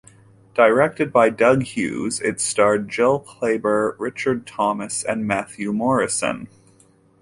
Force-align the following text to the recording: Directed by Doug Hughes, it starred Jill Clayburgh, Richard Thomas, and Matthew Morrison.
Directed 0.55 1.13
by 1.13 1.29
Doug 1.29 1.61
Hughes, 1.61 2.19
it 2.21 2.41
starred 2.41 2.89
Jill 2.89 3.19
Clayburgh, 3.19 3.97
Richard 3.99 4.47
Thomas, 4.47 5.03
and 5.03 5.27
Matthew 5.27 5.71
Morrison. 5.71 6.47